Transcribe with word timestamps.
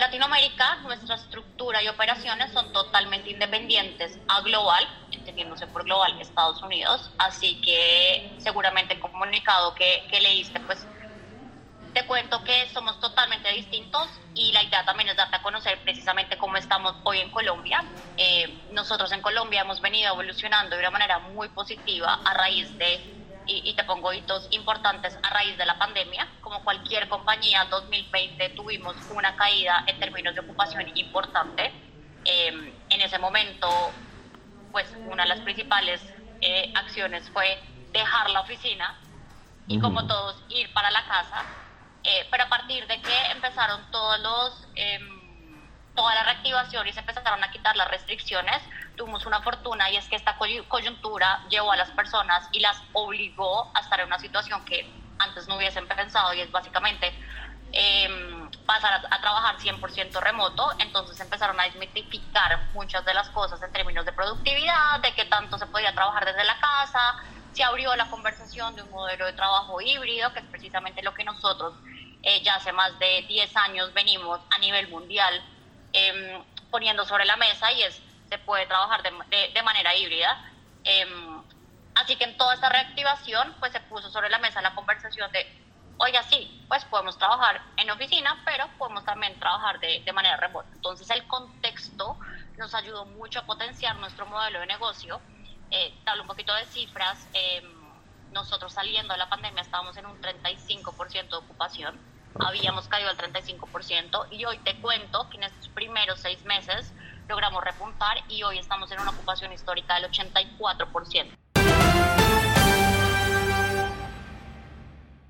Latinoamérica, 0.00 0.76
nuestra 0.82 1.16
estructura 1.16 1.82
y 1.82 1.88
operaciones 1.88 2.52
son 2.52 2.72
totalmente 2.72 3.30
independientes 3.30 4.18
a 4.28 4.40
global, 4.42 4.86
entendiéndose 5.10 5.66
por 5.68 5.84
global 5.84 6.20
Estados 6.20 6.62
Unidos, 6.62 7.10
así 7.18 7.60
que 7.62 8.36
seguramente 8.38 8.94
el 8.94 9.00
comunicado 9.00 9.74
que, 9.74 10.06
que 10.10 10.20
leíste, 10.20 10.60
pues 10.60 10.86
te 11.92 12.06
cuento 12.06 12.42
que 12.44 12.68
somos 12.72 12.98
totalmente 13.00 13.52
distintos 13.52 14.08
y 14.34 14.52
la 14.52 14.62
idea 14.62 14.84
también 14.84 15.10
es 15.10 15.16
darte 15.16 15.36
a 15.36 15.42
conocer 15.42 15.82
precisamente 15.84 16.38
cómo 16.38 16.56
estamos 16.56 16.94
hoy 17.04 17.18
en 17.18 17.30
Colombia. 17.30 17.84
Eh, 18.16 18.64
nosotros 18.70 19.12
en 19.12 19.20
Colombia 19.20 19.60
hemos 19.60 19.80
venido 19.80 20.12
evolucionando 20.12 20.76
de 20.76 20.80
una 20.80 20.90
manera 20.90 21.18
muy 21.18 21.48
positiva 21.50 22.14
a 22.14 22.34
raíz 22.34 22.76
de 22.78 23.00
y, 23.46 23.74
te 23.74 23.84
pongo 23.84 24.12
hitos 24.12 24.46
importantes 24.50 25.18
a 25.22 25.30
raíz 25.30 25.56
de 25.56 25.66
la 25.66 25.78
pandemia. 25.78 26.28
Como 26.40 26.62
cualquier 26.62 27.08
compañía, 27.08 27.64
2020 27.66 28.50
tuvimos 28.50 28.96
una 29.10 29.36
caída 29.36 29.84
en 29.86 29.98
términos 29.98 30.34
de 30.34 30.40
ocupación 30.40 30.96
importante. 30.96 31.72
Em, 32.24 32.72
en 32.90 33.00
ese 33.00 33.18
momento, 33.18 33.68
pues 34.70 34.86
una 35.06 35.24
de 35.24 35.28
las 35.28 35.40
principales 35.40 36.00
eh, 36.40 36.72
acciones 36.74 37.28
fue 37.30 37.58
dejar 37.92 38.30
la 38.30 38.40
oficina 38.40 38.98
y 39.68 39.78
como 39.80 40.06
todos 40.06 40.42
ir 40.48 40.72
para 40.72 40.90
la 40.90 41.04
casa. 41.06 41.44
Eh, 42.04 42.26
pero 42.30 42.44
a 42.44 42.48
partir 42.48 42.86
de 42.86 43.00
que 43.00 43.26
empezaron 43.32 43.90
todos 43.90 44.20
los... 44.20 44.68
Em, 44.76 45.22
toda 45.94 46.14
la 46.14 46.24
reactivación 46.24 46.86
y 46.88 46.92
se 46.92 47.00
empezaron 47.00 47.42
a 47.44 47.50
quitar 47.50 47.76
las 47.76 47.88
restricciones, 47.88 48.62
tuvimos 48.96 49.26
una 49.26 49.40
fortuna 49.42 49.90
y 49.90 49.96
es 49.96 50.08
que 50.08 50.16
esta 50.16 50.36
coyuntura 50.36 51.44
llevó 51.48 51.72
a 51.72 51.76
las 51.76 51.90
personas 51.90 52.48
y 52.52 52.60
las 52.60 52.80
obligó 52.92 53.70
a 53.74 53.80
estar 53.80 54.00
en 54.00 54.06
una 54.06 54.18
situación 54.18 54.64
que 54.64 54.88
antes 55.18 55.48
no 55.48 55.56
hubiesen 55.56 55.86
pensado 55.86 56.34
y 56.34 56.40
es 56.40 56.50
básicamente 56.50 57.12
em, 57.72 58.50
pasar 58.66 59.04
a, 59.10 59.20
trabajar 59.20 59.56
100% 59.56 60.20
remoto, 60.20 60.72
entonces 60.78 61.18
empezaron 61.20 61.58
a 61.58 61.64
desmitificar 61.64 62.70
muchas 62.74 63.04
de 63.04 63.14
las 63.14 63.28
cosas 63.30 63.62
en 63.62 63.72
términos 63.72 64.04
de 64.04 64.12
productividad, 64.12 65.00
de 65.00 65.14
qué 65.14 65.24
tanto 65.26 65.58
se 65.58 65.66
podía 65.66 65.94
trabajar 65.94 66.24
desde 66.24 66.44
la 66.44 66.58
casa, 66.60 67.22
se 67.52 67.62
abrió 67.64 67.94
la 67.96 68.08
conversación 68.08 68.74
de 68.76 68.82
un 68.82 68.90
modelo 68.90 69.26
de 69.26 69.32
trabajo 69.32 69.80
híbrido, 69.80 70.32
que 70.32 70.40
es 70.40 70.46
precisamente 70.46 71.02
lo 71.02 71.14
que 71.14 71.24
nosotros 71.24 71.74
eh, 72.22 72.42
ya 72.42 72.56
hace 72.56 72.72
más 72.72 72.98
de 72.98 73.24
10 73.28 73.56
años 73.56 73.92
venimos 73.94 74.40
a 74.50 74.58
nivel 74.58 74.88
mundial 74.88 75.42
em, 75.92 76.42
poniendo 76.70 77.04
sobre 77.04 77.24
la 77.24 77.36
mesa 77.36 77.70
y 77.72 77.82
es 77.82 78.00
se 78.32 78.38
puede 78.38 78.64
trabajar 78.66 79.02
de, 79.02 79.50
de, 79.52 79.62
manera 79.62 79.94
híbrida. 79.94 80.50
Em, 80.84 81.42
así 81.94 82.16
que 82.16 82.24
en 82.24 82.38
toda 82.38 82.54
esta 82.54 82.70
reactivación, 82.70 83.54
pues 83.60 83.72
se 83.72 83.80
puso 83.80 84.08
sobre 84.10 84.30
la 84.30 84.38
mesa 84.38 84.62
la 84.62 84.74
conversación 84.74 85.30
de, 85.32 85.46
oiga, 85.98 86.22
sí, 86.22 86.64
pues 86.66 86.82
podemos 86.86 87.18
trabajar 87.18 87.60
en 87.76 87.90
oficina, 87.90 88.40
pero 88.46 88.68
podemos 88.78 89.04
también 89.04 89.38
trabajar 89.38 89.78
de, 89.80 90.00
de 90.02 90.12
manera 90.14 90.38
remota. 90.38 90.70
Entonces 90.72 91.10
el 91.10 91.26
contexto 91.26 92.18
nos 92.56 92.74
ayudó 92.74 93.04
mucho 93.04 93.40
a 93.40 93.42
potenciar 93.42 93.96
nuestro 93.96 94.24
modelo 94.24 94.60
de 94.60 94.66
negocio. 94.66 95.20
Eh, 95.70 95.94
te 96.02 96.10
hablo 96.10 96.22
un 96.22 96.28
poquito 96.28 96.54
de 96.54 96.64
cifras. 96.64 97.28
Eh, 97.34 97.62
nosotros 98.32 98.72
saliendo 98.72 99.12
de 99.12 99.18
la 99.18 99.28
pandemia 99.28 99.60
estábamos 99.60 99.94
en 99.98 100.06
un 100.06 100.18
35% 100.22 101.28
de 101.28 101.36
ocupación. 101.36 102.00
Habíamos 102.40 102.88
caído 102.88 103.10
al 103.10 103.18
35% 103.18 104.28
y 104.30 104.46
hoy 104.46 104.56
te 104.60 104.74
cuento 104.80 105.28
que 105.28 105.36
en 105.36 105.42
estos 105.42 105.68
primeros 105.68 106.18
seis 106.18 106.42
meses 106.46 106.94
logramos 107.28 107.62
repuntar 107.62 108.18
y 108.28 108.42
hoy 108.42 108.58
estamos 108.58 108.90
en 108.92 109.00
una 109.00 109.10
ocupación 109.10 109.52
histórica 109.52 109.94
del 109.94 110.10
84%. 110.10 111.41